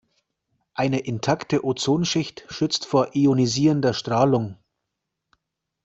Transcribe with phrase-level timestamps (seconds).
[0.73, 4.57] Eine intakte Ozonschicht schützt vor ionisierender Strahlung.